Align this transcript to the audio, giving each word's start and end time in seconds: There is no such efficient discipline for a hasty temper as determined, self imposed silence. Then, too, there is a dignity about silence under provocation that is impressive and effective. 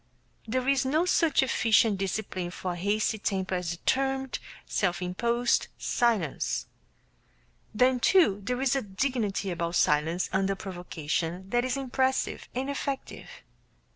There 0.47 0.67
is 0.67 0.83
no 0.83 1.05
such 1.05 1.43
efficient 1.43 1.99
discipline 1.99 2.49
for 2.49 2.71
a 2.71 2.75
hasty 2.75 3.19
temper 3.19 3.53
as 3.53 3.69
determined, 3.77 4.39
self 4.65 4.99
imposed 4.99 5.67
silence. 5.77 6.65
Then, 7.71 7.99
too, 7.99 8.41
there 8.43 8.59
is 8.63 8.75
a 8.75 8.81
dignity 8.81 9.51
about 9.51 9.75
silence 9.75 10.27
under 10.33 10.55
provocation 10.55 11.51
that 11.51 11.63
is 11.63 11.77
impressive 11.77 12.49
and 12.55 12.67
effective. 12.67 13.29